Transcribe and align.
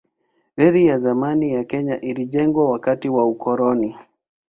Reli 0.57 0.85
ya 0.85 0.97
zamani 0.97 1.53
ya 1.53 1.63
Kenya 1.63 2.01
ilijengwa 2.01 2.69
wakati 2.71 3.09
wa 3.09 3.25
ukoloni. 3.25 3.95